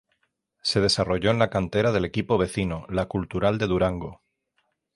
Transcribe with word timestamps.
Se 0.63 0.81
desarrolló 0.81 1.29
en 1.29 1.37
la 1.37 1.51
cantera 1.51 1.91
del 1.91 2.05
equipo 2.05 2.39
vecino, 2.39 2.87
la 2.89 3.05
Cultural 3.05 3.59
de 3.59 3.67
Durango. 3.67 4.23